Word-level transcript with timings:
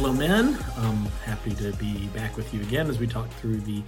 Hello, 0.00 0.14
men. 0.14 0.58
I'm 0.78 1.04
happy 1.26 1.50
to 1.56 1.74
be 1.74 2.06
back 2.14 2.34
with 2.34 2.54
you 2.54 2.62
again 2.62 2.88
as 2.88 2.98
we 2.98 3.06
talk 3.06 3.28
through 3.34 3.58
the 3.60 3.82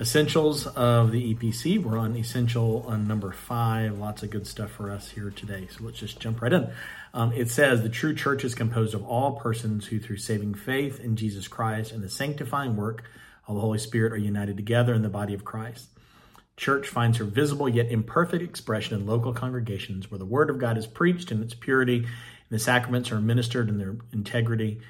essentials 0.00 0.66
of 0.66 1.12
the 1.12 1.34
EPC. 1.34 1.80
We're 1.80 1.98
on 1.98 2.16
essential 2.16 2.84
on 2.88 3.06
number 3.06 3.30
five. 3.30 3.96
Lots 3.96 4.24
of 4.24 4.30
good 4.30 4.48
stuff 4.48 4.72
for 4.72 4.90
us 4.90 5.10
here 5.10 5.30
today. 5.30 5.68
So 5.70 5.84
let's 5.84 6.00
just 6.00 6.18
jump 6.18 6.42
right 6.42 6.52
in. 6.52 6.72
Um, 7.14 7.30
it 7.30 7.48
says 7.48 7.82
the 7.82 7.88
true 7.88 8.12
church 8.12 8.42
is 8.42 8.56
composed 8.56 8.92
of 8.92 9.04
all 9.04 9.36
persons 9.36 9.86
who, 9.86 10.00
through 10.00 10.16
saving 10.16 10.54
faith 10.54 10.98
in 10.98 11.14
Jesus 11.14 11.46
Christ 11.46 11.92
and 11.92 12.02
the 12.02 12.10
sanctifying 12.10 12.74
work 12.74 13.04
of 13.46 13.54
the 13.54 13.60
Holy 13.60 13.78
Spirit, 13.78 14.12
are 14.12 14.16
united 14.16 14.56
together 14.56 14.94
in 14.94 15.02
the 15.02 15.08
body 15.08 15.32
of 15.32 15.44
Christ. 15.44 15.86
Church 16.56 16.88
finds 16.88 17.18
her 17.18 17.24
visible 17.24 17.68
yet 17.68 17.92
imperfect 17.92 18.42
expression 18.42 18.98
in 18.98 19.06
local 19.06 19.32
congregations 19.32 20.10
where 20.10 20.18
the 20.18 20.24
Word 20.24 20.50
of 20.50 20.58
God 20.58 20.76
is 20.76 20.88
preached 20.88 21.30
in 21.30 21.40
its 21.40 21.54
purity 21.54 21.98
and 21.98 22.06
the 22.50 22.58
sacraments 22.58 23.12
are 23.12 23.16
administered 23.18 23.68
in 23.68 23.78
their 23.78 23.94
integrity 24.12 24.80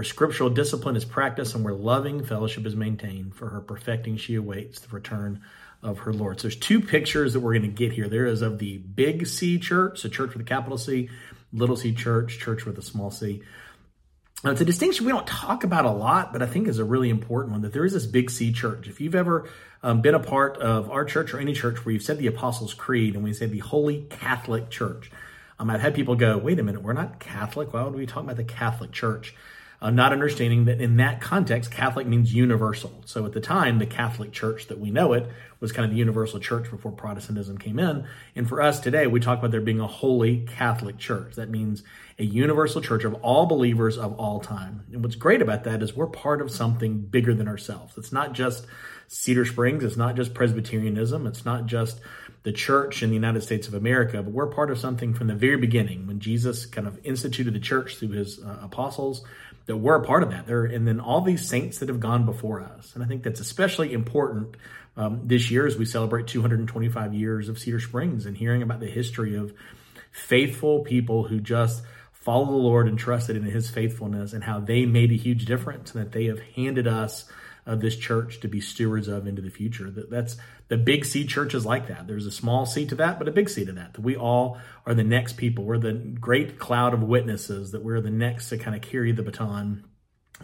where 0.00 0.04
scriptural 0.06 0.48
discipline 0.48 0.96
is 0.96 1.04
practiced 1.04 1.54
and 1.54 1.62
where 1.62 1.74
loving 1.74 2.24
fellowship 2.24 2.64
is 2.64 2.74
maintained. 2.74 3.34
For 3.34 3.50
her 3.50 3.60
perfecting, 3.60 4.16
she 4.16 4.34
awaits 4.34 4.80
the 4.80 4.88
return 4.88 5.42
of 5.82 5.98
her 5.98 6.12
Lord. 6.14 6.40
So 6.40 6.48
there's 6.48 6.56
two 6.56 6.80
pictures 6.80 7.34
that 7.34 7.40
we're 7.40 7.52
going 7.52 7.70
to 7.70 7.76
get 7.76 7.92
here. 7.92 8.08
There 8.08 8.24
is 8.24 8.40
of 8.40 8.58
the 8.58 8.78
big 8.78 9.26
C 9.26 9.58
church, 9.58 10.00
so 10.00 10.08
church 10.08 10.32
with 10.32 10.40
a 10.40 10.48
capital 10.48 10.78
C, 10.78 11.10
little 11.52 11.76
c 11.76 11.92
church, 11.92 12.38
church 12.38 12.64
with 12.64 12.78
a 12.78 12.82
small 12.82 13.10
c. 13.10 13.42
Now, 14.42 14.52
it's 14.52 14.62
a 14.62 14.64
distinction 14.64 15.04
we 15.04 15.12
don't 15.12 15.26
talk 15.26 15.64
about 15.64 15.84
a 15.84 15.90
lot, 15.90 16.32
but 16.32 16.40
I 16.40 16.46
think 16.46 16.66
is 16.66 16.78
a 16.78 16.84
really 16.84 17.10
important 17.10 17.52
one 17.52 17.60
that 17.60 17.74
there 17.74 17.84
is 17.84 17.92
this 17.92 18.06
big 18.06 18.30
C 18.30 18.54
church. 18.54 18.88
If 18.88 19.02
you've 19.02 19.14
ever 19.14 19.50
um, 19.82 20.00
been 20.00 20.14
a 20.14 20.18
part 20.18 20.56
of 20.56 20.90
our 20.90 21.04
church 21.04 21.34
or 21.34 21.40
any 21.40 21.52
church 21.52 21.84
where 21.84 21.92
you've 21.92 22.02
said 22.02 22.16
the 22.16 22.28
Apostles' 22.28 22.72
Creed 22.72 23.16
and 23.16 23.22
we 23.22 23.34
say 23.34 23.44
the 23.44 23.58
Holy 23.58 24.06
Catholic 24.08 24.70
Church, 24.70 25.10
um, 25.58 25.68
I've 25.68 25.82
had 25.82 25.94
people 25.94 26.14
go, 26.14 26.38
wait 26.38 26.58
a 26.58 26.62
minute, 26.62 26.82
we're 26.82 26.94
not 26.94 27.20
Catholic. 27.20 27.74
Why 27.74 27.82
would 27.82 27.94
we 27.94 28.06
talk 28.06 28.24
about 28.24 28.36
the 28.36 28.44
Catholic 28.44 28.92
Church? 28.92 29.34
Uh, 29.82 29.90
not 29.90 30.12
understanding 30.12 30.66
that 30.66 30.80
in 30.80 30.96
that 30.98 31.20
context, 31.20 31.70
Catholic 31.70 32.06
means 32.06 32.34
universal. 32.34 33.02
So 33.06 33.24
at 33.24 33.32
the 33.32 33.40
time, 33.40 33.78
the 33.78 33.86
Catholic 33.86 34.30
Church 34.30 34.66
that 34.66 34.78
we 34.78 34.90
know 34.90 35.14
it 35.14 35.26
was 35.58 35.72
kind 35.72 35.84
of 35.84 35.90
the 35.90 35.96
universal 35.96 36.38
church 36.38 36.70
before 36.70 36.92
Protestantism 36.92 37.56
came 37.56 37.78
in. 37.78 38.04
And 38.36 38.48
for 38.48 38.60
us 38.60 38.80
today, 38.80 39.06
we 39.06 39.20
talk 39.20 39.38
about 39.38 39.50
there 39.50 39.60
being 39.60 39.80
a 39.80 39.86
holy 39.86 40.44
Catholic 40.46 40.98
Church. 40.98 41.34
That 41.36 41.48
means 41.48 41.82
a 42.18 42.24
universal 42.24 42.82
church 42.82 43.04
of 43.04 43.14
all 43.14 43.46
believers 43.46 43.96
of 43.96 44.18
all 44.18 44.40
time. 44.40 44.84
And 44.92 45.02
what's 45.02 45.16
great 45.16 45.40
about 45.40 45.64
that 45.64 45.82
is 45.82 45.96
we're 45.96 46.06
part 46.06 46.42
of 46.42 46.50
something 46.50 47.00
bigger 47.00 47.34
than 47.34 47.48
ourselves. 47.48 47.96
It's 47.96 48.12
not 48.12 48.34
just 48.34 48.66
Cedar 49.12 49.44
Springs, 49.44 49.82
it's 49.82 49.96
not 49.96 50.14
just 50.14 50.34
Presbyterianism, 50.34 51.26
it's 51.26 51.44
not 51.44 51.66
just 51.66 52.00
the 52.44 52.52
church 52.52 53.02
in 53.02 53.10
the 53.10 53.16
United 53.16 53.42
States 53.42 53.66
of 53.66 53.74
America, 53.74 54.22
but 54.22 54.32
we're 54.32 54.46
part 54.46 54.70
of 54.70 54.78
something 54.78 55.14
from 55.14 55.26
the 55.26 55.34
very 55.34 55.56
beginning 55.56 56.06
when 56.06 56.20
Jesus 56.20 56.64
kind 56.64 56.86
of 56.86 56.96
instituted 57.02 57.52
the 57.52 57.58
church 57.58 57.96
through 57.96 58.10
his 58.10 58.38
uh, 58.38 58.58
apostles 58.62 59.24
that 59.66 59.76
we're 59.76 59.96
a 59.96 60.04
part 60.04 60.22
of 60.22 60.30
that. 60.30 60.46
There, 60.46 60.64
and 60.64 60.86
then 60.86 61.00
all 61.00 61.22
these 61.22 61.46
saints 61.46 61.80
that 61.80 61.88
have 61.88 61.98
gone 61.98 62.24
before 62.24 62.60
us. 62.60 62.92
And 62.94 63.02
I 63.02 63.08
think 63.08 63.24
that's 63.24 63.40
especially 63.40 63.92
important 63.92 64.56
um, 64.96 65.22
this 65.24 65.50
year 65.50 65.66
as 65.66 65.76
we 65.76 65.86
celebrate 65.86 66.28
225 66.28 67.12
years 67.12 67.48
of 67.48 67.58
Cedar 67.58 67.80
Springs 67.80 68.26
and 68.26 68.36
hearing 68.36 68.62
about 68.62 68.78
the 68.78 68.86
history 68.86 69.34
of 69.34 69.52
faithful 70.12 70.84
people 70.84 71.24
who 71.24 71.40
just 71.40 71.82
follow 72.12 72.46
the 72.46 72.52
Lord 72.52 72.86
and 72.86 72.96
trusted 72.96 73.36
in 73.36 73.42
his 73.42 73.68
faithfulness 73.68 74.34
and 74.34 74.44
how 74.44 74.60
they 74.60 74.86
made 74.86 75.10
a 75.10 75.16
huge 75.16 75.46
difference 75.46 75.96
and 75.96 76.04
that 76.04 76.12
they 76.12 76.26
have 76.26 76.38
handed 76.54 76.86
us 76.86 77.24
of 77.66 77.80
this 77.80 77.96
church 77.96 78.40
to 78.40 78.48
be 78.48 78.60
stewards 78.60 79.08
of 79.08 79.26
into 79.26 79.42
the 79.42 79.50
future. 79.50 79.90
That 79.90 80.10
that's 80.10 80.36
the 80.68 80.76
big 80.76 81.04
C 81.04 81.26
church 81.26 81.54
is 81.54 81.66
like 81.66 81.88
that. 81.88 82.06
There's 82.06 82.26
a 82.26 82.32
small 82.32 82.66
C 82.66 82.86
to 82.86 82.94
that, 82.96 83.18
but 83.18 83.28
a 83.28 83.32
big 83.32 83.48
C 83.48 83.64
to 83.64 83.72
that. 83.72 83.94
That 83.94 84.02
we 84.02 84.16
all 84.16 84.58
are 84.86 84.94
the 84.94 85.04
next 85.04 85.36
people. 85.36 85.64
We're 85.64 85.78
the 85.78 85.92
great 85.92 86.58
cloud 86.58 86.94
of 86.94 87.02
witnesses. 87.02 87.72
That 87.72 87.84
we're 87.84 88.00
the 88.00 88.10
next 88.10 88.48
to 88.50 88.58
kind 88.58 88.76
of 88.76 88.82
carry 88.82 89.12
the 89.12 89.22
baton 89.22 89.84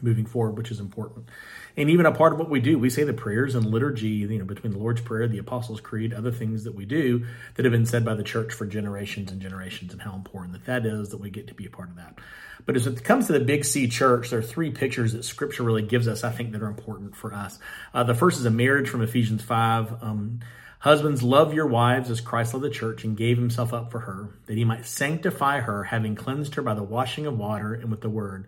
moving 0.02 0.26
forward, 0.26 0.56
which 0.56 0.70
is 0.70 0.80
important. 0.80 1.28
And 1.76 1.90
even 1.90 2.06
a 2.06 2.12
part 2.12 2.32
of 2.32 2.38
what 2.38 2.48
we 2.48 2.60
do, 2.60 2.78
we 2.78 2.88
say 2.90 3.04
the 3.04 3.12
prayers 3.12 3.54
and 3.54 3.66
liturgy, 3.66 4.08
you 4.08 4.38
know, 4.38 4.44
between 4.44 4.72
the 4.72 4.78
Lord's 4.78 5.00
Prayer, 5.00 5.28
the 5.28 5.38
Apostles' 5.38 5.80
Creed, 5.80 6.14
other 6.14 6.30
things 6.30 6.64
that 6.64 6.74
we 6.74 6.86
do 6.86 7.26
that 7.54 7.64
have 7.64 7.72
been 7.72 7.86
said 7.86 8.04
by 8.04 8.14
the 8.14 8.22
church 8.22 8.52
for 8.52 8.66
generations 8.66 9.30
and 9.30 9.40
generations, 9.40 9.92
and 9.92 10.00
how 10.00 10.14
important 10.14 10.54
that 10.54 10.64
that 10.64 10.86
is 10.86 11.10
that 11.10 11.20
we 11.20 11.30
get 11.30 11.48
to 11.48 11.54
be 11.54 11.66
a 11.66 11.70
part 11.70 11.90
of 11.90 11.96
that. 11.96 12.18
But 12.64 12.76
as 12.76 12.86
it 12.86 13.04
comes 13.04 13.26
to 13.26 13.32
the 13.32 13.40
Big 13.40 13.64
C 13.64 13.88
church, 13.88 14.30
there 14.30 14.38
are 14.38 14.42
three 14.42 14.70
pictures 14.70 15.12
that 15.12 15.24
Scripture 15.24 15.62
really 15.62 15.82
gives 15.82 16.08
us, 16.08 16.24
I 16.24 16.30
think, 16.30 16.52
that 16.52 16.62
are 16.62 16.68
important 16.68 17.14
for 17.14 17.34
us. 17.34 17.58
Uh, 17.92 18.04
the 18.04 18.14
first 18.14 18.38
is 18.38 18.46
a 18.46 18.50
marriage 18.50 18.88
from 18.88 19.02
Ephesians 19.02 19.42
5. 19.42 20.02
Um, 20.02 20.40
Husbands, 20.78 21.22
love 21.22 21.54
your 21.54 21.66
wives 21.66 22.10
as 22.10 22.20
Christ 22.20 22.54
loved 22.54 22.64
the 22.64 22.70
church 22.70 23.02
and 23.02 23.16
gave 23.16 23.38
himself 23.38 23.72
up 23.72 23.90
for 23.90 24.00
her, 24.00 24.28
that 24.46 24.56
he 24.56 24.64
might 24.64 24.84
sanctify 24.84 25.60
her, 25.60 25.84
having 25.84 26.14
cleansed 26.14 26.54
her 26.54 26.62
by 26.62 26.74
the 26.74 26.82
washing 26.82 27.26
of 27.26 27.36
water 27.36 27.74
and 27.74 27.90
with 27.90 28.02
the 28.02 28.10
word 28.10 28.46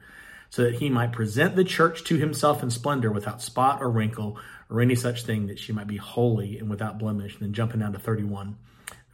so 0.51 0.65
that 0.65 0.77
he 0.77 0.89
might 0.89 1.13
present 1.13 1.57
the 1.57 1.65
church 1.65 2.05
to 2.05 2.17
himself 2.17 2.63
in 2.63 2.71
splendor 2.71 3.11
without 3.11 3.43
spot 3.43 3.81
or 3.83 3.91
wrinkle 3.91 4.39
or 4.71 4.81
any 4.81 4.95
such 4.95 5.23
thing, 5.23 5.47
that 5.47 5.59
she 5.59 5.73
might 5.73 5.87
be 5.87 5.97
holy 5.97 6.59
and 6.59 6.69
without 6.69 6.99
blemish. 6.99 7.35
And 7.35 7.43
then 7.43 7.53
jumping 7.53 7.81
down 7.81 7.93
to 7.93 7.99
31. 7.99 8.57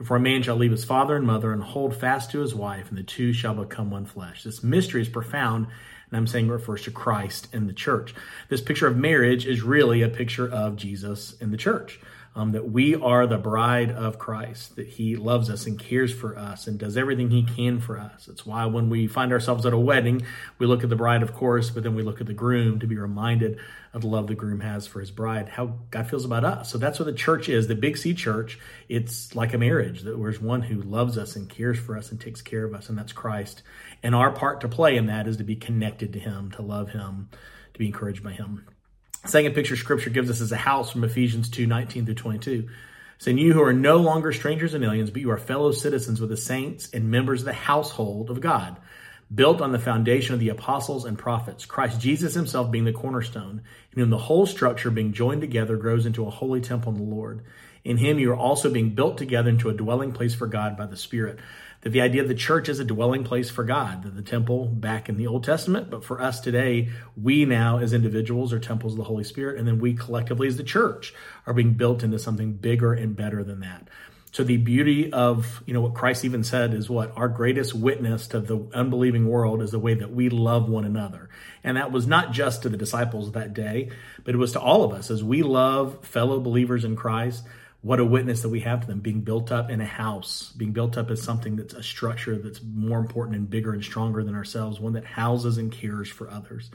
For 0.02 0.16
a 0.16 0.20
man 0.20 0.42
shall 0.42 0.56
leave 0.56 0.72
his 0.72 0.84
father 0.84 1.16
and 1.16 1.26
mother 1.26 1.52
and 1.52 1.62
hold 1.62 1.94
fast 1.94 2.32
to 2.32 2.40
his 2.40 2.54
wife, 2.54 2.88
and 2.88 2.98
the 2.98 3.04
two 3.04 3.32
shall 3.32 3.54
become 3.54 3.90
one 3.90 4.06
flesh. 4.06 4.42
This 4.42 4.62
mystery 4.62 5.02
is 5.02 5.08
profound, 5.08 5.68
and 6.10 6.16
I'm 6.16 6.26
saying 6.26 6.48
it 6.48 6.52
refers 6.52 6.82
to 6.82 6.90
Christ 6.90 7.46
and 7.52 7.68
the 7.68 7.72
church. 7.72 8.14
This 8.48 8.60
picture 8.60 8.88
of 8.88 8.96
marriage 8.96 9.46
is 9.46 9.62
really 9.62 10.02
a 10.02 10.08
picture 10.08 10.48
of 10.48 10.76
Jesus 10.76 11.36
and 11.40 11.52
the 11.52 11.56
church 11.56 12.00
um, 12.36 12.52
that 12.52 12.68
we 12.70 12.96
are 12.96 13.26
the 13.26 13.38
bride 13.38 13.90
of 13.90 14.18
Christ, 14.18 14.76
that 14.76 14.88
He 14.88 15.16
loves 15.16 15.48
us 15.48 15.66
and 15.66 15.78
cares 15.78 16.12
for 16.12 16.36
us 16.36 16.66
and 16.66 16.78
does 16.78 16.96
everything 16.96 17.30
He 17.30 17.44
can 17.44 17.80
for 17.80 17.98
us. 17.98 18.26
It's 18.28 18.44
why 18.44 18.66
when 18.66 18.90
we 18.90 19.06
find 19.06 19.32
ourselves 19.32 19.64
at 19.64 19.72
a 19.72 19.78
wedding, 19.78 20.22
we 20.58 20.66
look 20.66 20.82
at 20.82 20.90
the 20.90 20.96
bride, 20.96 21.22
of 21.22 21.32
course, 21.32 21.70
but 21.70 21.84
then 21.84 21.94
we 21.94 22.02
look 22.02 22.20
at 22.20 22.26
the 22.26 22.34
groom 22.34 22.80
to 22.80 22.86
be 22.86 22.96
reminded 22.96 23.58
of 23.92 24.00
the 24.00 24.08
love 24.08 24.26
the 24.26 24.34
groom 24.34 24.60
has 24.60 24.88
for 24.88 24.98
his 24.98 25.12
bride, 25.12 25.48
how 25.48 25.78
God 25.90 26.08
feels 26.08 26.24
about 26.24 26.44
us. 26.44 26.70
So 26.70 26.78
that's 26.78 26.98
what 26.98 27.06
the 27.06 27.12
church 27.12 27.48
is, 27.48 27.68
the 27.68 27.76
Big 27.76 27.96
C 27.96 28.12
church. 28.12 28.58
It's 28.88 29.36
like 29.36 29.54
a 29.54 29.58
marriage, 29.58 30.02
that 30.02 30.18
there's 30.18 30.40
one 30.40 30.62
who 30.62 30.82
loves 30.82 31.16
us 31.16 31.36
and 31.36 31.48
cares 31.48 31.78
for 31.78 31.96
us 31.96 32.10
and 32.10 32.20
takes 32.20 32.42
care 32.42 32.64
of 32.64 32.74
us, 32.74 32.88
and 32.88 32.98
that's 32.98 33.12
Christ. 33.12 33.62
And 34.02 34.12
our 34.12 34.32
part 34.32 34.60
to 34.62 34.68
play 34.68 34.96
in 34.96 35.06
that 35.06 35.28
is 35.28 35.36
to 35.36 35.44
be 35.44 35.54
connected 35.54 36.12
to 36.14 36.18
Him, 36.18 36.50
to 36.52 36.62
love 36.62 36.90
Him, 36.90 37.28
to 37.72 37.78
be 37.78 37.86
encouraged 37.86 38.24
by 38.24 38.32
Him. 38.32 38.66
Second 39.26 39.54
picture 39.54 39.76
scripture 39.76 40.10
gives 40.10 40.30
us 40.30 40.40
is 40.40 40.52
a 40.52 40.56
house 40.56 40.90
from 40.90 41.02
Ephesians 41.02 41.48
2 41.48 41.66
19 41.66 42.04
through 42.04 42.14
22. 42.14 42.68
Saying, 43.18 43.38
You 43.38 43.54
who 43.54 43.62
are 43.62 43.72
no 43.72 43.96
longer 43.96 44.32
strangers 44.32 44.74
and 44.74 44.84
aliens, 44.84 45.10
but 45.10 45.22
you 45.22 45.30
are 45.30 45.38
fellow 45.38 45.72
citizens 45.72 46.20
with 46.20 46.28
the 46.28 46.36
saints 46.36 46.90
and 46.92 47.10
members 47.10 47.40
of 47.40 47.46
the 47.46 47.54
household 47.54 48.28
of 48.28 48.42
God, 48.42 48.76
built 49.34 49.62
on 49.62 49.72
the 49.72 49.78
foundation 49.78 50.34
of 50.34 50.40
the 50.40 50.50
apostles 50.50 51.06
and 51.06 51.18
prophets, 51.18 51.64
Christ 51.64 52.00
Jesus 52.00 52.34
himself 52.34 52.70
being 52.70 52.84
the 52.84 52.92
cornerstone, 52.92 53.62
in 53.92 54.00
whom 54.00 54.10
the 54.10 54.18
whole 54.18 54.44
structure 54.44 54.90
being 54.90 55.14
joined 55.14 55.40
together 55.40 55.76
grows 55.78 56.04
into 56.04 56.26
a 56.26 56.30
holy 56.30 56.60
temple 56.60 56.92
in 56.92 56.98
the 56.98 57.14
Lord. 57.14 57.42
In 57.82 57.96
him 57.96 58.18
you 58.18 58.30
are 58.30 58.36
also 58.36 58.70
being 58.70 58.94
built 58.94 59.16
together 59.16 59.48
into 59.48 59.70
a 59.70 59.74
dwelling 59.74 60.12
place 60.12 60.34
for 60.34 60.46
God 60.46 60.76
by 60.76 60.86
the 60.86 60.96
Spirit 60.96 61.38
that 61.84 61.90
the 61.90 62.00
idea 62.00 62.22
of 62.22 62.28
the 62.28 62.34
church 62.34 62.68
is 62.70 62.80
a 62.80 62.84
dwelling 62.84 63.24
place 63.24 63.50
for 63.50 63.62
God, 63.62 64.02
that 64.02 64.16
the 64.16 64.22
temple 64.22 64.66
back 64.66 65.10
in 65.10 65.18
the 65.18 65.26
Old 65.26 65.44
Testament, 65.44 65.90
but 65.90 66.02
for 66.02 66.20
us 66.20 66.40
today, 66.40 66.88
we 67.14 67.44
now 67.44 67.78
as 67.78 67.92
individuals 67.92 68.54
are 68.54 68.58
temples 68.58 68.94
of 68.94 68.96
the 68.96 69.04
Holy 69.04 69.22
Spirit, 69.22 69.58
and 69.58 69.68
then 69.68 69.78
we 69.78 69.92
collectively 69.92 70.48
as 70.48 70.56
the 70.56 70.64
church 70.64 71.14
are 71.46 71.52
being 71.52 71.74
built 71.74 72.02
into 72.02 72.18
something 72.18 72.54
bigger 72.54 72.94
and 72.94 73.14
better 73.14 73.44
than 73.44 73.60
that. 73.60 73.88
So 74.32 74.42
the 74.42 74.56
beauty 74.56 75.12
of, 75.12 75.62
you 75.66 75.74
know, 75.74 75.82
what 75.82 75.94
Christ 75.94 76.24
even 76.24 76.42
said 76.42 76.72
is 76.74 76.90
what 76.90 77.12
our 77.16 77.28
greatest 77.28 77.74
witness 77.74 78.26
to 78.28 78.40
the 78.40 78.66
unbelieving 78.74 79.28
world 79.28 79.62
is 79.62 79.70
the 79.70 79.78
way 79.78 79.94
that 79.94 80.10
we 80.10 80.30
love 80.30 80.68
one 80.68 80.84
another. 80.84 81.28
And 81.62 81.76
that 81.76 81.92
was 81.92 82.06
not 82.06 82.32
just 82.32 82.62
to 82.62 82.68
the 82.68 82.76
disciples 82.76 83.30
that 83.32 83.54
day, 83.54 83.90
but 84.24 84.34
it 84.34 84.38
was 84.38 84.52
to 84.52 84.60
all 84.60 84.82
of 84.82 84.92
us 84.92 85.10
as 85.10 85.22
we 85.22 85.42
love 85.42 86.04
fellow 86.04 86.40
believers 86.40 86.84
in 86.84 86.96
Christ 86.96 87.44
what 87.84 88.00
a 88.00 88.04
witness 88.04 88.40
that 88.40 88.48
we 88.48 88.60
have 88.60 88.80
to 88.80 88.86
them 88.86 89.00
being 89.00 89.20
built 89.20 89.52
up 89.52 89.68
in 89.68 89.78
a 89.78 89.84
house, 89.84 90.54
being 90.56 90.72
built 90.72 90.96
up 90.96 91.10
as 91.10 91.20
something 91.20 91.56
that's 91.56 91.74
a 91.74 91.82
structure 91.82 92.38
that's 92.38 92.62
more 92.62 92.98
important 92.98 93.36
and 93.36 93.50
bigger 93.50 93.74
and 93.74 93.84
stronger 93.84 94.24
than 94.24 94.34
ourselves, 94.34 94.80
one 94.80 94.94
that 94.94 95.04
houses 95.04 95.58
and 95.58 95.70
cares 95.70 96.08
for 96.08 96.30
others. 96.30 96.70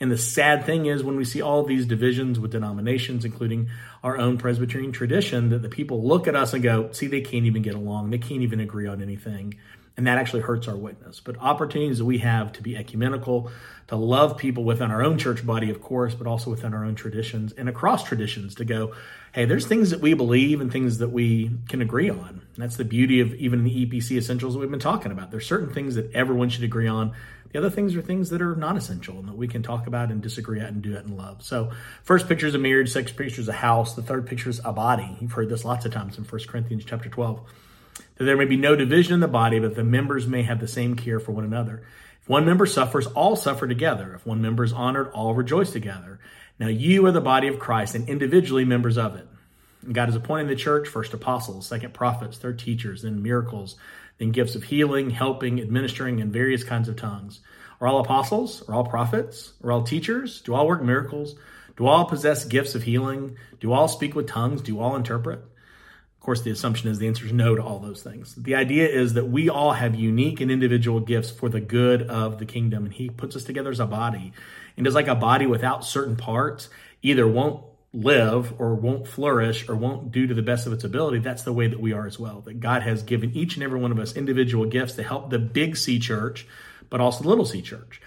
And 0.00 0.10
the 0.10 0.18
sad 0.18 0.66
thing 0.66 0.86
is 0.86 1.04
when 1.04 1.16
we 1.16 1.24
see 1.24 1.40
all 1.40 1.62
these 1.62 1.86
divisions 1.86 2.40
with 2.40 2.50
denominations, 2.50 3.24
including 3.24 3.68
our 4.02 4.18
own 4.18 4.38
Presbyterian 4.38 4.90
tradition, 4.90 5.50
that 5.50 5.62
the 5.62 5.68
people 5.68 6.02
look 6.02 6.26
at 6.26 6.34
us 6.34 6.52
and 6.52 6.64
go, 6.64 6.90
see, 6.90 7.06
they 7.06 7.20
can't 7.20 7.46
even 7.46 7.62
get 7.62 7.76
along. 7.76 8.10
They 8.10 8.18
can't 8.18 8.42
even 8.42 8.58
agree 8.58 8.88
on 8.88 9.00
anything. 9.00 9.54
And 9.96 10.06
that 10.06 10.18
actually 10.18 10.42
hurts 10.42 10.68
our 10.68 10.76
witness. 10.76 11.20
But 11.20 11.36
opportunities 11.38 11.98
that 11.98 12.04
we 12.04 12.18
have 12.18 12.52
to 12.52 12.62
be 12.62 12.76
ecumenical, 12.76 13.50
to 13.88 13.96
love 13.96 14.38
people 14.38 14.62
within 14.62 14.90
our 14.90 15.02
own 15.02 15.18
church 15.18 15.44
body, 15.44 15.68
of 15.68 15.82
course, 15.82 16.14
but 16.14 16.26
also 16.26 16.48
within 16.48 16.74
our 16.74 16.84
own 16.84 16.94
traditions 16.94 17.52
and 17.52 17.68
across 17.68 18.04
traditions 18.04 18.54
to 18.54 18.64
go, 18.64 18.94
hey, 19.32 19.46
there's 19.46 19.66
things 19.66 19.90
that 19.90 20.00
we 20.00 20.14
believe 20.14 20.60
and 20.60 20.70
things 20.70 20.98
that 20.98 21.10
we 21.10 21.50
can 21.68 21.82
agree 21.82 22.08
on. 22.08 22.28
And 22.28 22.56
that's 22.56 22.76
the 22.76 22.84
beauty 22.84 23.20
of 23.20 23.34
even 23.34 23.64
the 23.64 23.86
EPC 23.86 24.16
essentials 24.16 24.54
that 24.54 24.60
we've 24.60 24.70
been 24.70 24.78
talking 24.78 25.10
about. 25.10 25.32
There's 25.32 25.46
certain 25.46 25.74
things 25.74 25.96
that 25.96 26.12
everyone 26.12 26.50
should 26.50 26.62
agree 26.62 26.86
on. 26.86 27.14
The 27.52 27.58
other 27.58 27.70
things 27.70 27.96
are 27.96 28.02
things 28.02 28.30
that 28.30 28.40
are 28.40 28.54
non 28.54 28.76
essential 28.76 29.18
and 29.18 29.26
that 29.26 29.36
we 29.36 29.48
can 29.48 29.64
talk 29.64 29.88
about 29.88 30.12
and 30.12 30.22
disagree 30.22 30.60
at 30.60 30.68
and 30.68 30.82
do 30.82 30.94
it 30.94 31.04
in 31.04 31.16
love. 31.16 31.42
So, 31.42 31.72
first 32.04 32.28
picture 32.28 32.46
is 32.46 32.54
a 32.54 32.58
marriage, 32.58 32.92
second 32.92 33.16
picture 33.16 33.40
is 33.40 33.48
a 33.48 33.52
house, 33.52 33.94
the 33.94 34.02
third 34.02 34.28
picture 34.28 34.50
is 34.50 34.60
a 34.64 34.72
body. 34.72 35.16
You've 35.20 35.32
heard 35.32 35.48
this 35.48 35.64
lots 35.64 35.84
of 35.84 35.92
times 35.92 36.16
in 36.16 36.22
1 36.22 36.42
Corinthians 36.46 36.84
chapter 36.84 37.08
12. 37.08 37.40
That 38.20 38.26
there 38.26 38.36
may 38.36 38.44
be 38.44 38.58
no 38.58 38.76
division 38.76 39.14
in 39.14 39.20
the 39.20 39.28
body, 39.28 39.60
but 39.60 39.74
the 39.74 39.82
members 39.82 40.26
may 40.26 40.42
have 40.42 40.60
the 40.60 40.68
same 40.68 40.94
care 40.94 41.18
for 41.20 41.32
one 41.32 41.44
another 41.44 41.82
If 42.20 42.28
one 42.28 42.44
member 42.44 42.66
suffers, 42.66 43.06
all 43.06 43.34
suffer 43.34 43.66
together. 43.66 44.12
If 44.14 44.26
one 44.26 44.42
member 44.42 44.62
is 44.62 44.74
honored, 44.74 45.10
all 45.12 45.32
rejoice 45.32 45.72
together. 45.72 46.20
Now 46.58 46.66
you 46.66 47.06
are 47.06 47.12
the 47.12 47.22
body 47.22 47.48
of 47.48 47.58
Christ 47.58 47.94
and 47.94 48.06
individually 48.10 48.66
members 48.66 48.98
of 48.98 49.16
it. 49.16 49.26
And 49.86 49.94
God 49.94 50.10
is 50.10 50.16
appointing 50.16 50.48
the 50.48 50.54
church 50.54 50.86
first 50.86 51.14
apostles, 51.14 51.66
second 51.66 51.94
prophets, 51.94 52.36
third 52.36 52.58
teachers, 52.58 53.00
then 53.00 53.22
miracles, 53.22 53.76
then 54.18 54.32
gifts 54.32 54.54
of 54.54 54.64
healing, 54.64 55.08
helping, 55.08 55.58
administering, 55.58 56.20
and 56.20 56.30
various 56.30 56.62
kinds 56.62 56.90
of 56.90 56.96
tongues. 56.96 57.40
Are 57.80 57.88
all 57.88 58.00
apostles? 58.00 58.62
Are 58.68 58.74
all 58.74 58.84
prophets? 58.84 59.54
Are 59.64 59.72
all 59.72 59.84
teachers? 59.84 60.42
Do 60.42 60.52
all 60.52 60.68
work 60.68 60.82
miracles? 60.82 61.36
Do 61.78 61.86
all 61.86 62.04
possess 62.04 62.44
gifts 62.44 62.74
of 62.74 62.82
healing? 62.82 63.38
Do 63.60 63.72
all 63.72 63.88
speak 63.88 64.14
with 64.14 64.28
tongues? 64.28 64.60
Do 64.60 64.78
all 64.78 64.94
interpret? 64.94 65.42
Of 66.20 66.24
course, 66.24 66.42
the 66.42 66.50
assumption 66.50 66.90
is 66.90 66.98
the 66.98 67.06
answer 67.06 67.24
is 67.24 67.32
no 67.32 67.56
to 67.56 67.62
all 67.62 67.78
those 67.78 68.02
things. 68.02 68.34
The 68.34 68.54
idea 68.54 68.86
is 68.86 69.14
that 69.14 69.30
we 69.30 69.48
all 69.48 69.72
have 69.72 69.94
unique 69.94 70.42
and 70.42 70.50
individual 70.50 71.00
gifts 71.00 71.30
for 71.30 71.48
the 71.48 71.60
good 71.62 72.02
of 72.02 72.38
the 72.38 72.44
kingdom, 72.44 72.84
and 72.84 72.92
He 72.92 73.08
puts 73.08 73.36
us 73.36 73.44
together 73.44 73.70
as 73.70 73.80
a 73.80 73.86
body. 73.86 74.34
And 74.76 74.84
just 74.84 74.94
like 74.94 75.08
a 75.08 75.14
body 75.14 75.46
without 75.46 75.82
certain 75.82 76.16
parts 76.16 76.68
either 77.00 77.26
won't 77.26 77.64
live 77.94 78.52
or 78.60 78.74
won't 78.74 79.08
flourish 79.08 79.66
or 79.66 79.76
won't 79.76 80.12
do 80.12 80.26
to 80.26 80.34
the 80.34 80.42
best 80.42 80.66
of 80.66 80.74
its 80.74 80.84
ability, 80.84 81.20
that's 81.20 81.44
the 81.44 81.54
way 81.54 81.68
that 81.68 81.80
we 81.80 81.94
are 81.94 82.06
as 82.06 82.18
well. 82.18 82.42
That 82.42 82.60
God 82.60 82.82
has 82.82 83.02
given 83.02 83.34
each 83.34 83.54
and 83.54 83.64
every 83.64 83.80
one 83.80 83.90
of 83.90 83.98
us 83.98 84.14
individual 84.14 84.66
gifts 84.66 84.92
to 84.96 85.02
help 85.02 85.30
the 85.30 85.38
big 85.38 85.74
C 85.74 85.98
church, 85.98 86.46
but 86.90 87.00
also 87.00 87.22
the 87.22 87.30
little 87.30 87.46
C 87.46 87.62
church. 87.62 88.02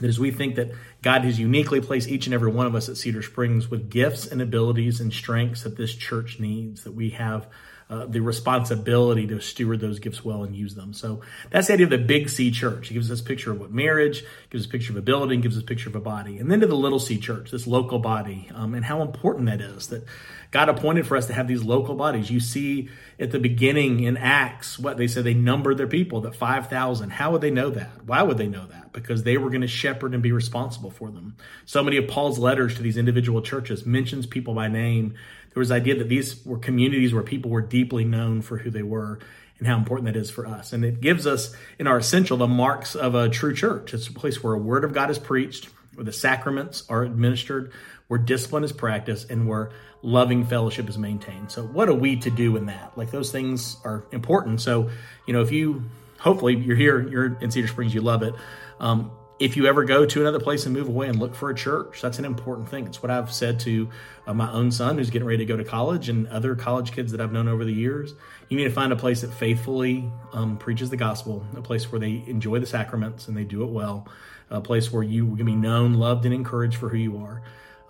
That 0.00 0.08
as 0.08 0.18
we 0.18 0.30
think 0.30 0.56
that 0.56 0.72
God 1.02 1.22
has 1.24 1.38
uniquely 1.38 1.80
placed 1.80 2.08
each 2.08 2.26
and 2.26 2.32
every 2.32 2.50
one 2.50 2.66
of 2.66 2.74
us 2.74 2.88
at 2.88 2.96
Cedar 2.96 3.22
Springs 3.22 3.70
with 3.70 3.90
gifts 3.90 4.26
and 4.26 4.40
abilities 4.40 5.00
and 5.00 5.12
strengths 5.12 5.64
that 5.64 5.76
this 5.76 5.94
church 5.94 6.40
needs, 6.40 6.84
that 6.84 6.92
we 6.92 7.10
have 7.10 7.46
uh, 7.92 8.06
the 8.06 8.20
responsibility 8.20 9.26
to 9.26 9.38
steward 9.38 9.80
those 9.80 9.98
gifts 9.98 10.24
well 10.24 10.44
and 10.44 10.56
use 10.56 10.74
them. 10.74 10.94
So 10.94 11.20
that's 11.50 11.66
the 11.66 11.74
idea 11.74 11.84
of 11.84 11.90
the 11.90 11.98
big 11.98 12.30
C 12.30 12.50
church. 12.50 12.90
It 12.90 12.94
gives 12.94 13.10
us 13.10 13.20
a 13.20 13.24
picture 13.24 13.52
of 13.52 13.60
what 13.60 13.70
marriage, 13.70 14.24
gives 14.48 14.64
us 14.64 14.68
a 14.68 14.72
picture 14.72 14.92
of 14.92 14.96
a 14.96 15.02
building, 15.02 15.42
gives 15.42 15.58
us 15.58 15.62
a 15.62 15.66
picture 15.66 15.90
of 15.90 15.94
a 15.94 16.00
body. 16.00 16.38
And 16.38 16.50
then 16.50 16.60
to 16.60 16.66
the 16.66 16.74
little 16.74 16.98
C 16.98 17.18
church, 17.18 17.50
this 17.50 17.66
local 17.66 17.98
body, 17.98 18.48
um, 18.54 18.72
and 18.72 18.86
how 18.86 19.02
important 19.02 19.44
that 19.44 19.60
is 19.60 19.88
that 19.88 20.06
God 20.52 20.70
appointed 20.70 21.06
for 21.06 21.18
us 21.18 21.26
to 21.26 21.34
have 21.34 21.48
these 21.48 21.62
local 21.62 21.94
bodies. 21.94 22.30
You 22.30 22.40
see 22.40 22.88
at 23.18 23.30
the 23.30 23.38
beginning 23.38 24.04
in 24.04 24.16
Acts, 24.16 24.78
what 24.78 24.96
they 24.96 25.06
said 25.06 25.24
they 25.24 25.34
numbered 25.34 25.76
their 25.76 25.86
people, 25.86 26.22
that 26.22 26.34
5,000. 26.34 27.10
How 27.10 27.32
would 27.32 27.42
they 27.42 27.50
know 27.50 27.68
that? 27.70 28.04
Why 28.06 28.22
would 28.22 28.38
they 28.38 28.48
know 28.48 28.66
that? 28.66 28.91
Because 28.92 29.22
they 29.22 29.38
were 29.38 29.48
going 29.48 29.62
to 29.62 29.68
shepherd 29.68 30.12
and 30.12 30.22
be 30.22 30.32
responsible 30.32 30.90
for 30.90 31.10
them. 31.10 31.36
So 31.64 31.82
many 31.82 31.96
of 31.96 32.08
Paul's 32.08 32.38
letters 32.38 32.76
to 32.76 32.82
these 32.82 32.98
individual 32.98 33.40
churches 33.40 33.86
mentions 33.86 34.26
people 34.26 34.54
by 34.54 34.68
name 34.68 35.14
there 35.54 35.60
was 35.60 35.68
the 35.68 35.74
idea 35.74 35.96
that 35.96 36.08
these 36.08 36.44
were 36.44 36.58
communities 36.58 37.12
where 37.12 37.22
people 37.22 37.50
were 37.50 37.60
deeply 37.60 38.04
known 38.04 38.40
for 38.42 38.58
who 38.58 38.70
they 38.70 38.82
were 38.82 39.18
and 39.58 39.66
how 39.66 39.76
important 39.76 40.06
that 40.06 40.16
is 40.18 40.30
for 40.30 40.46
us. 40.46 40.72
And 40.72 40.84
it 40.84 41.00
gives 41.00 41.26
us, 41.26 41.54
in 41.78 41.86
our 41.86 41.98
essential, 41.98 42.36
the 42.36 42.48
marks 42.48 42.94
of 42.94 43.14
a 43.14 43.28
true 43.28 43.54
church. 43.54 43.92
It's 43.92 44.08
a 44.08 44.12
place 44.12 44.42
where 44.42 44.54
a 44.54 44.58
word 44.58 44.84
of 44.84 44.94
God 44.94 45.10
is 45.10 45.18
preached, 45.18 45.68
where 45.94 46.04
the 46.04 46.12
sacraments 46.12 46.84
are 46.88 47.02
administered, 47.02 47.72
where 48.08 48.18
discipline 48.18 48.64
is 48.64 48.72
practiced, 48.72 49.30
and 49.30 49.46
where 49.46 49.70
loving 50.00 50.46
fellowship 50.46 50.88
is 50.88 50.96
maintained. 50.96 51.52
So, 51.52 51.62
what 51.64 51.88
are 51.88 51.94
we 51.94 52.16
to 52.16 52.30
do 52.30 52.56
in 52.56 52.66
that? 52.66 52.96
Like, 52.96 53.10
those 53.10 53.30
things 53.30 53.76
are 53.84 54.04
important. 54.10 54.62
So, 54.62 54.90
you 55.26 55.34
know, 55.34 55.42
if 55.42 55.52
you 55.52 55.84
hopefully 56.22 56.56
you're 56.56 56.76
here, 56.76 57.06
you're 57.06 57.36
in 57.40 57.50
Cedar 57.50 57.68
Springs, 57.68 57.92
you 57.92 58.00
love 58.00 58.22
it. 58.22 58.34
Um, 58.80 59.10
if 59.38 59.56
you 59.56 59.66
ever 59.66 59.82
go 59.82 60.06
to 60.06 60.20
another 60.20 60.38
place 60.38 60.66
and 60.66 60.74
move 60.74 60.86
away 60.86 61.08
and 61.08 61.18
look 61.18 61.34
for 61.34 61.50
a 61.50 61.54
church, 61.54 62.00
that's 62.00 62.20
an 62.20 62.24
important 62.24 62.68
thing. 62.68 62.86
It's 62.86 63.02
what 63.02 63.10
I've 63.10 63.32
said 63.32 63.58
to 63.60 63.88
uh, 64.24 64.32
my 64.32 64.48
own 64.52 64.70
son 64.70 64.98
who's 64.98 65.10
getting 65.10 65.26
ready 65.26 65.38
to 65.38 65.44
go 65.44 65.56
to 65.56 65.64
college 65.64 66.08
and 66.08 66.28
other 66.28 66.54
college 66.54 66.92
kids 66.92 67.10
that 67.10 67.20
I've 67.20 67.32
known 67.32 67.48
over 67.48 67.64
the 67.64 67.72
years. 67.72 68.14
You 68.48 68.56
need 68.56 68.64
to 68.64 68.70
find 68.70 68.92
a 68.92 68.96
place 68.96 69.22
that 69.22 69.32
faithfully 69.32 70.08
um, 70.32 70.58
preaches 70.58 70.90
the 70.90 70.96
gospel, 70.96 71.44
a 71.56 71.60
place 71.60 71.90
where 71.90 71.98
they 71.98 72.22
enjoy 72.28 72.60
the 72.60 72.66
sacraments 72.66 73.26
and 73.26 73.36
they 73.36 73.42
do 73.42 73.64
it 73.64 73.70
well, 73.70 74.06
a 74.48 74.60
place 74.60 74.92
where 74.92 75.02
you 75.02 75.34
can 75.34 75.46
be 75.46 75.56
known, 75.56 75.94
loved, 75.94 76.24
and 76.24 76.32
encouraged 76.32 76.76
for 76.76 76.88
who 76.88 76.98
you 76.98 77.18
are. 77.18 77.42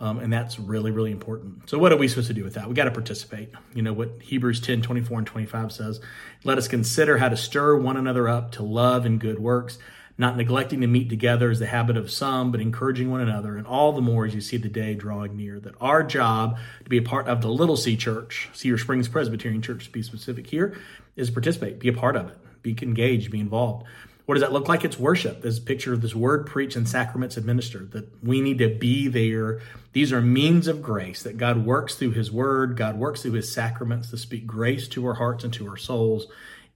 Um, 0.03 0.19
and 0.19 0.33
that's 0.33 0.59
really, 0.59 0.91
really 0.91 1.13
important. 1.13 1.71
So, 1.71 1.79
what 1.79 1.93
are 1.93 1.97
we 1.97 2.09
supposed 2.09 2.27
to 2.27 2.35
do 2.35 2.43
with 2.43 2.55
that? 2.55 2.69
We 2.69 2.75
got 2.75 2.85
to 2.85 2.91
participate. 2.91 3.51
You 3.73 3.83
know 3.83 3.93
what 3.93 4.21
Hebrews 4.21 4.61
10 4.61 4.83
24 4.83 5.19
and 5.19 5.27
25 5.27 5.73
says 5.73 6.01
let 6.43 6.59
us 6.59 6.67
consider 6.67 7.19
how 7.19 7.29
to 7.29 7.37
stir 7.37 7.77
one 7.77 7.97
another 7.97 8.29
up 8.29 8.51
to 8.53 8.65
love 8.65 9.07
and 9.07 9.21
good 9.21 9.39
works 9.39 9.79
not 10.19 10.37
neglecting 10.37 10.81
to 10.83 10.87
meet 10.87 11.09
together 11.09 11.51
as 11.51 11.59
the 11.59 11.67
habit 11.67 11.97
of 11.97 12.11
some, 12.11 12.53
but 12.53 12.61
encouraging 12.61 13.11
one 13.11 13.21
another, 13.21 13.57
and 13.57 13.67
all 13.67 13.93
the 13.93 14.01
more 14.01 14.27
as 14.27 14.35
you 14.35 14.41
see 14.41 14.57
the 14.57 14.69
day 14.69 14.95
drawing 14.95 15.37
near. 15.37 15.59
That 15.59 15.75
our 15.81 16.03
job 16.03 16.59
to 16.85 16.91
be 16.91 16.99
a 16.99 17.03
part 17.03 17.29
of 17.29 17.41
the 17.41 17.49
Little 17.49 17.77
C 17.77 17.97
Church, 17.97 18.51
Cedar 18.53 18.79
Springs 18.79 19.09
Presbyterian 19.09 19.63
Church 19.63 19.87
to 19.87 19.91
be 19.91 20.03
specific 20.03 20.47
here, 20.47 20.77
is 21.17 21.31
participate, 21.31 21.79
be 21.79 21.89
a 21.89 21.93
part 21.93 22.17
of 22.17 22.29
it, 22.29 22.39
be 22.63 22.77
engaged, 22.83 23.31
be 23.31 23.41
involved. 23.41 23.87
What 24.27 24.35
does 24.35 24.43
that 24.43 24.53
look 24.53 24.69
like? 24.69 24.85
It's 24.85 24.99
worship. 24.99 25.43
This 25.43 25.59
picture 25.59 25.93
of 25.93 26.01
this 26.01 26.15
word 26.15 26.47
preached 26.47 26.77
and 26.77 26.89
sacraments 26.89 27.37
administered, 27.37 27.91
that 27.93 28.23
we 28.23 28.41
need 28.41 28.59
to 28.59 28.69
be 28.69 29.09
there. 29.09 29.61
These 29.93 30.13
are 30.13 30.21
means 30.21 30.69
of 30.69 30.81
grace 30.81 31.23
that 31.23 31.39
God 31.39 31.67
works 31.67 31.97
through 31.97 32.13
his 32.13 32.31
word, 32.31 32.77
God 32.77 32.97
works 32.97 33.23
through 33.23 33.33
his 33.33 33.53
sacraments 33.53 34.11
to 34.11 34.17
speak 34.17 34.47
grace 34.47 34.87
to 34.89 35.07
our 35.07 35.15
hearts 35.15 35.45
and 35.45 35.53
to 35.55 35.69
our 35.69 35.77
souls. 35.77 36.27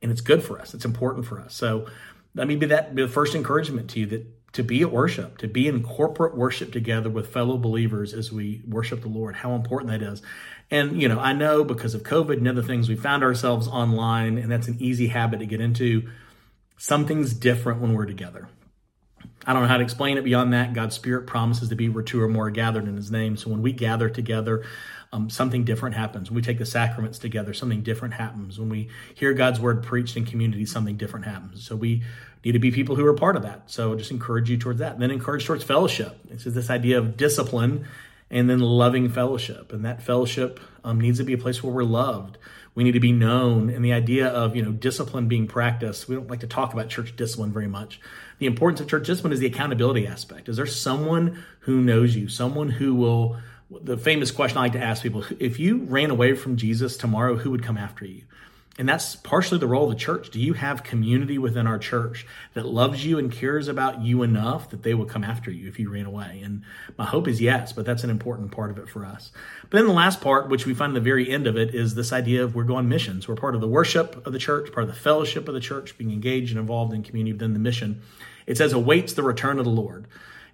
And 0.02 0.10
it's 0.10 0.20
good 0.20 0.42
for 0.42 0.60
us. 0.60 0.74
It's 0.74 0.84
important 0.84 1.26
for 1.26 1.40
us. 1.40 1.54
So 1.54 1.86
let 2.34 2.46
me 2.46 2.56
be 2.56 2.66
that 2.66 2.94
be 2.94 3.02
the 3.02 3.08
first 3.08 3.34
encouragement 3.34 3.90
to 3.90 4.00
you 4.00 4.06
that 4.06 4.52
to 4.52 4.62
be 4.62 4.80
at 4.80 4.90
worship, 4.90 5.36
to 5.38 5.48
be 5.48 5.68
in 5.68 5.82
corporate 5.82 6.34
worship 6.34 6.72
together 6.72 7.10
with 7.10 7.32
fellow 7.32 7.58
believers 7.58 8.14
as 8.14 8.32
we 8.32 8.62
worship 8.66 9.02
the 9.02 9.08
Lord, 9.08 9.36
how 9.36 9.54
important 9.54 9.90
that 9.90 10.00
is. 10.00 10.22
And, 10.70 11.00
you 11.00 11.08
know, 11.08 11.18
I 11.18 11.34
know 11.34 11.62
because 11.62 11.94
of 11.94 12.02
COVID 12.02 12.38
and 12.38 12.48
other 12.48 12.62
things, 12.62 12.88
we 12.88 12.96
found 12.96 13.22
ourselves 13.22 13.68
online, 13.68 14.38
and 14.38 14.50
that's 14.50 14.66
an 14.66 14.78
easy 14.80 15.08
habit 15.08 15.40
to 15.40 15.46
get 15.46 15.60
into. 15.60 16.08
Something's 16.76 17.34
different 17.34 17.80
when 17.80 17.94
we're 17.94 18.06
together. 18.06 18.48
I 19.46 19.52
don't 19.52 19.62
know 19.62 19.68
how 19.68 19.76
to 19.76 19.84
explain 19.84 20.18
it 20.18 20.24
beyond 20.24 20.52
that. 20.52 20.72
God's 20.72 20.96
Spirit 20.96 21.26
promises 21.26 21.68
to 21.68 21.76
be 21.76 21.88
where 21.88 22.02
two 22.02 22.20
or 22.20 22.28
more 22.28 22.48
are 22.48 22.50
gathered 22.50 22.88
in 22.88 22.96
His 22.96 23.10
name. 23.10 23.36
So 23.36 23.48
when 23.48 23.62
we 23.62 23.72
gather 23.72 24.08
together, 24.08 24.64
um, 25.12 25.30
something 25.30 25.64
different 25.64 25.94
happens. 25.94 26.30
When 26.30 26.36
we 26.36 26.42
take 26.42 26.58
the 26.58 26.66
sacraments 26.66 27.18
together, 27.18 27.54
something 27.54 27.82
different 27.82 28.14
happens. 28.14 28.58
When 28.58 28.68
we 28.68 28.88
hear 29.14 29.32
God's 29.34 29.60
word 29.60 29.84
preached 29.84 30.16
in 30.16 30.26
community, 30.26 30.66
something 30.66 30.96
different 30.96 31.26
happens. 31.26 31.64
So 31.64 31.76
we 31.76 32.02
need 32.44 32.52
to 32.52 32.58
be 32.58 32.72
people 32.72 32.96
who 32.96 33.06
are 33.06 33.14
part 33.14 33.36
of 33.36 33.42
that. 33.42 33.70
So 33.70 33.94
just 33.94 34.10
encourage 34.10 34.50
you 34.50 34.58
towards 34.58 34.80
that. 34.80 34.94
And 34.94 35.02
then 35.02 35.12
encourage 35.12 35.46
towards 35.46 35.62
fellowship. 35.62 36.18
It's 36.28 36.44
just 36.44 36.56
this 36.56 36.68
idea 36.68 36.98
of 36.98 37.16
discipline 37.16 37.86
and 38.30 38.50
then 38.50 38.58
loving 38.58 39.08
fellowship. 39.08 39.72
And 39.72 39.84
that 39.84 40.02
fellowship 40.02 40.58
um, 40.84 41.00
needs 41.00 41.18
to 41.18 41.24
be 41.24 41.34
a 41.34 41.38
place 41.38 41.62
where 41.62 41.72
we're 41.72 41.84
loved. 41.84 42.36
We 42.76 42.84
need 42.84 42.92
to 42.92 43.00
be 43.00 43.10
known. 43.10 43.70
And 43.70 43.84
the 43.84 43.92
idea 43.92 44.28
of, 44.28 44.54
you 44.54 44.62
know, 44.62 44.70
discipline 44.70 45.26
being 45.26 45.48
practiced, 45.48 46.08
we 46.08 46.14
don't 46.14 46.30
like 46.30 46.40
to 46.40 46.46
talk 46.46 46.72
about 46.72 46.88
church 46.88 47.16
discipline 47.16 47.52
very 47.52 47.66
much. 47.66 47.98
The 48.38 48.46
importance 48.46 48.80
of 48.80 48.88
church 48.88 49.06
discipline 49.06 49.32
is 49.32 49.40
the 49.40 49.46
accountability 49.46 50.06
aspect. 50.06 50.48
Is 50.48 50.56
there 50.56 50.66
someone 50.66 51.42
who 51.60 51.80
knows 51.80 52.14
you, 52.14 52.28
someone 52.28 52.68
who 52.68 52.94
will 52.94 53.38
the 53.70 53.96
famous 53.96 54.30
question 54.30 54.58
I 54.58 54.62
like 54.62 54.72
to 54.72 54.82
ask 54.82 55.02
people 55.02 55.24
if 55.40 55.58
you 55.58 55.78
ran 55.86 56.10
away 56.10 56.34
from 56.34 56.56
Jesus 56.56 56.96
tomorrow, 56.96 57.36
who 57.36 57.50
would 57.50 57.64
come 57.64 57.76
after 57.76 58.04
you? 58.04 58.22
And 58.78 58.86
that's 58.86 59.16
partially 59.16 59.58
the 59.58 59.66
role 59.66 59.84
of 59.84 59.90
the 59.90 59.96
church. 59.96 60.30
Do 60.30 60.38
you 60.38 60.52
have 60.52 60.82
community 60.82 61.38
within 61.38 61.66
our 61.66 61.78
church 61.78 62.26
that 62.52 62.66
loves 62.66 63.06
you 63.06 63.18
and 63.18 63.32
cares 63.32 63.68
about 63.68 64.02
you 64.02 64.22
enough 64.22 64.68
that 64.68 64.82
they 64.82 64.92
will 64.92 65.06
come 65.06 65.24
after 65.24 65.50
you 65.50 65.66
if 65.66 65.78
you 65.78 65.90
ran 65.90 66.04
away? 66.04 66.42
And 66.44 66.62
my 66.98 67.06
hope 67.06 67.26
is 67.26 67.40
yes, 67.40 67.72
but 67.72 67.86
that's 67.86 68.04
an 68.04 68.10
important 68.10 68.52
part 68.52 68.70
of 68.70 68.78
it 68.78 68.86
for 68.86 69.06
us. 69.06 69.32
But 69.62 69.78
then 69.78 69.86
the 69.86 69.94
last 69.94 70.20
part, 70.20 70.50
which 70.50 70.66
we 70.66 70.74
find 70.74 70.94
the 70.94 71.00
very 71.00 71.30
end 71.30 71.46
of 71.46 71.56
it, 71.56 71.74
is 71.74 71.94
this 71.94 72.12
idea 72.12 72.44
of 72.44 72.54
we're 72.54 72.64
going 72.64 72.86
missions. 72.86 73.26
We're 73.26 73.34
part 73.34 73.54
of 73.54 73.62
the 73.62 73.68
worship 73.68 74.26
of 74.26 74.34
the 74.34 74.38
church, 74.38 74.70
part 74.72 74.86
of 74.86 74.94
the 74.94 75.00
fellowship 75.00 75.48
of 75.48 75.54
the 75.54 75.60
church, 75.60 75.96
being 75.96 76.12
engaged 76.12 76.50
and 76.50 76.60
involved 76.60 76.92
in 76.92 77.02
community 77.02 77.32
within 77.32 77.54
the 77.54 77.58
mission. 77.58 78.02
It 78.46 78.58
says 78.58 78.74
awaits 78.74 79.14
the 79.14 79.22
return 79.22 79.58
of 79.58 79.64
the 79.64 79.70
Lord 79.70 80.06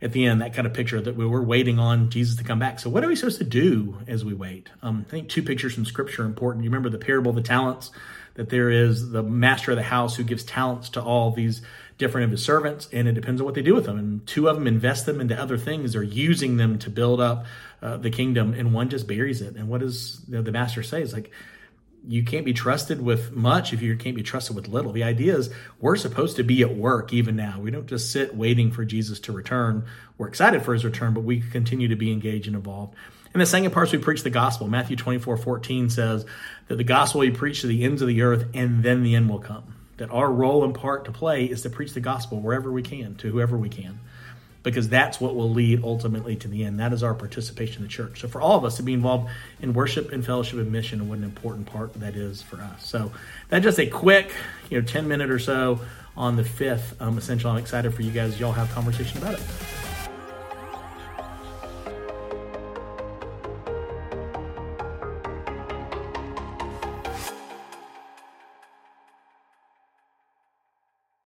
at 0.03 0.13
the 0.13 0.27
end, 0.27 0.43
that 0.43 0.53
kind 0.53 0.67
of 0.67 0.75
picture 0.75 1.01
that 1.01 1.15
we 1.15 1.25
were 1.25 1.43
waiting 1.43 1.79
on 1.79 2.11
Jesus 2.11 2.37
to 2.37 2.45
come 2.45 2.59
back. 2.59 2.81
So, 2.81 2.91
what 2.91 3.05
are 3.05 3.09
we 3.09 3.15
supposed 3.15 3.39
to 3.39 3.45
do 3.45 3.99
as 4.09 4.25
we 4.25 4.35
wait? 4.35 4.69
Um, 4.83 5.05
I 5.07 5.11
think 5.11 5.29
two 5.29 5.43
pictures 5.43 5.75
from 5.75 5.85
Scripture 5.85 6.25
are 6.25 6.27
important. 6.27 6.65
You 6.65 6.71
remember 6.71 6.91
the 6.91 6.99
parable 6.99 7.31
of 7.31 7.37
the 7.37 7.43
talents, 7.43 7.93
that 8.35 8.51
there 8.51 8.69
is 8.69 9.11
the 9.11 9.23
master 9.23 9.71
of 9.71 9.77
the 9.77 9.85
house 9.85 10.17
who 10.17 10.25
gives 10.25 10.43
talents 10.43 10.89
to 10.91 11.03
all 11.03 11.31
these 11.31 11.63
different 11.99 12.25
of 12.25 12.31
his 12.33 12.43
servants, 12.43 12.89
and 12.93 13.07
it 13.07 13.13
depends 13.13 13.41
on 13.41 13.45
what 13.45 13.55
they 13.55 13.63
do 13.63 13.75
with 13.75 13.85
them. 13.85 13.97
And 13.97 14.27
two 14.27 14.49
of 14.49 14.57
them 14.57 14.67
invest 14.67 15.07
them 15.07 15.21
into 15.21 15.41
other 15.41 15.57
things; 15.57 15.93
they're 15.93 16.03
using 16.03 16.57
them 16.57 16.81
to 16.81 16.91
build 16.91 17.21
up 17.21 17.47
uh, 17.81 17.97
the 17.97 18.11
kingdom, 18.11 18.55
and 18.55 18.75
one 18.75 18.89
just 18.89 19.07
buries 19.07 19.41
it. 19.41 19.55
And 19.55 19.69
what 19.69 19.83
does 19.83 20.21
you 20.27 20.35
know, 20.35 20.43
the 20.43 20.53
master 20.53 20.83
say? 20.83 21.03
Is 21.03 21.13
like 21.13 21.31
you 22.07 22.25
can't 22.25 22.45
be 22.45 22.53
trusted 22.53 23.01
with 23.01 23.33
much 23.33 23.73
if 23.73 23.81
you 23.81 23.97
can't 23.97 24.17
be 24.17 24.23
trusted 24.23 24.57
with 24.57 24.69
little. 24.69 24.93
The 24.93 25.05
idea 25.05 25.37
is 25.37 25.51
we're 25.81 25.97
supposed 25.97 26.37
to 26.37 26.43
be 26.43 26.63
at 26.63 26.75
work 26.75 27.13
even 27.13 27.37
now. 27.37 27.61
We 27.61 27.71
don't 27.71 27.87
just 27.87 28.11
sit 28.11 28.35
waiting 28.35 28.73
for 28.73 28.85
Jesus 28.85 29.21
to 29.21 29.33
return. 29.33 29.85
We're 30.19 30.29
excited 30.29 30.63
for 30.63 30.73
his 30.73 30.85
return, 30.85 31.15
but 31.15 31.23
we 31.23 31.41
continue 31.41 31.89
to 31.89 31.97
be 31.97 32.13
engaged 32.13 32.47
and 32.49 32.57
involved. 32.57 32.95
And 33.33 33.41
the 33.41 33.47
second 33.47 33.71
part 33.71 33.93
we 33.93 33.99
preach 33.99 34.23
the 34.23 34.31
gospel. 34.31 34.69
Matthew 34.69 34.97
24, 34.97 35.37
14 35.37 35.91
says 35.91 36.27
that 36.69 36.77
the 36.77 36.85
gospel 36.85 37.21
we 37.21 37.31
preach 37.31 37.63
to 37.63 37.67
the 37.67 37.85
ends 37.85 38.03
of 38.03 38.09
the 38.09 38.23
earth 38.23 38.47
and 38.53 38.83
then 38.83 39.03
the 39.03 39.15
end 39.15 39.31
will 39.31 39.39
come. 39.39 39.75
That 39.97 40.11
our 40.11 40.31
role 40.31 40.65
and 40.65 40.75
part 40.75 41.05
to 41.05 41.13
play 41.13 41.45
is 41.45 41.63
to 41.63 41.71
preach 41.71 41.95
the 41.95 42.01
gospel 42.01 42.41
wherever 42.41 42.71
we 42.71 42.83
can, 42.83 43.15
to 43.17 43.31
whoever 43.31 43.57
we 43.57 43.69
can. 43.69 44.01
Because 44.63 44.89
that's 44.89 45.21
what 45.21 45.35
will 45.35 45.51
lead 45.51 45.83
ultimately 45.83 46.37
to 46.37 46.49
the 46.49 46.65
end. 46.65 46.79
That 46.79 46.93
is 46.93 47.03
our 47.03 47.15
participation 47.15 47.79
in 47.79 47.83
the 47.83 47.89
church. 47.89 48.21
So 48.21 48.29
for 48.29 48.41
all 48.41 48.57
of 48.57 48.65
us 48.65 48.77
to 48.77 48.83
be 48.83 48.93
involved 48.93 49.31
in 49.61 49.75
worship 49.75 50.13
and 50.13 50.25
fellowship 50.25 50.59
and 50.59 50.71
mission 50.71 51.01
and 51.01 51.09
what 51.09 51.19
an 51.19 51.25
important 51.25 51.67
part 51.67 51.95
that 51.95 52.15
is 52.15 52.43
for 52.43 52.61
us. 52.61 52.87
So 52.87 53.13
that's 53.49 53.65
just 53.65 53.81
a 53.81 53.87
quick, 53.87 54.33
you 54.71 54.81
know, 54.81 54.87
10 54.87 55.09
minute 55.09 55.31
or 55.31 55.39
so 55.39 55.81
on 56.17 56.37
the 56.37 56.45
fifth 56.45 57.01
um, 57.01 57.19
essential. 57.19 57.51
I'm 57.51 57.59
excited 57.59 57.93
for 57.95 58.03
you 58.03 58.13
guys. 58.13 58.39
Y'all 58.39 58.53
have 58.53 58.71
conversation 58.73 59.19
about 59.19 59.35
it. 59.35 59.43